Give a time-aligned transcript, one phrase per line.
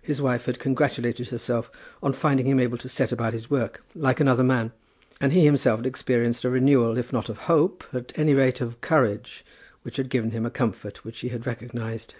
[0.00, 4.20] His wife had congratulated herself on finding him able to set about his work like
[4.20, 4.70] another man,
[5.20, 8.80] and he himself had experienced a renewal, if not of hope, at any rate, of
[8.80, 9.44] courage,
[9.82, 12.14] which had given him a comfort which he had recognized.